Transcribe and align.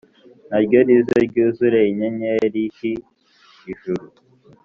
Naryo 0.49 0.79
rize 0.87 1.17
ryuzure 1.27 1.79
inyenyeri 1.91 2.63
ki 2.77 2.91
ijuru 3.71 4.05